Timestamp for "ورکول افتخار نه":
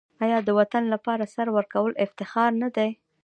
1.57-2.69